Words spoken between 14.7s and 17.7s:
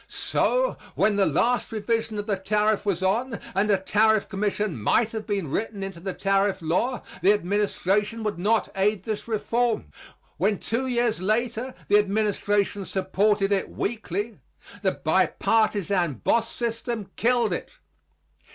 the bi partisan boss system killed